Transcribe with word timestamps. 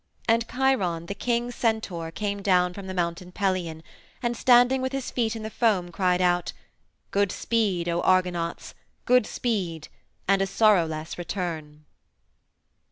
And 0.27 0.47
Chiron, 0.49 1.05
the 1.05 1.13
king 1.13 1.51
centaur, 1.51 2.09
came 2.09 2.41
down 2.41 2.73
from 2.73 2.87
the 2.87 2.93
Mountain 2.95 3.33
Pelion, 3.33 3.83
and 4.23 4.35
standing 4.35 4.81
with 4.81 4.93
his 4.93 5.11
feet 5.11 5.35
in 5.35 5.43
the 5.43 5.51
foam 5.51 5.91
cried 5.91 6.21
out, 6.23 6.53
"Good 7.11 7.31
speed, 7.31 7.87
O 7.87 8.01
Argonauts, 8.01 8.73
good 9.05 9.27
speed, 9.27 9.89
and 10.27 10.41
a 10.41 10.47
sorrowless 10.47 11.19
return." 11.19 11.85